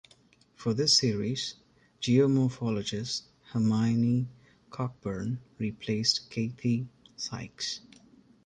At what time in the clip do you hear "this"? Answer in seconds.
0.73-0.97